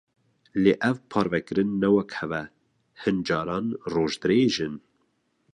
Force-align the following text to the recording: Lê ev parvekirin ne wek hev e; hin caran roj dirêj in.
Lê 0.63 0.73
ev 0.89 0.97
parvekirin 1.11 1.71
ne 1.81 1.89
wek 1.95 2.11
hev 2.19 2.31
e; 2.41 2.43
hin 3.01 3.17
caran 3.27 3.65
roj 3.93 4.13
dirêj 4.21 4.55
in. 4.65 4.75